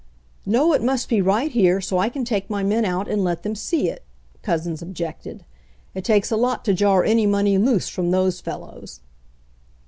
[0.47, 3.43] "No, it must be right here, so I can take my men out and let
[3.43, 4.03] them see it,"
[4.41, 5.45] Couzens objected.
[5.93, 9.01] "It takes a lot to jar any money loose from those fellows."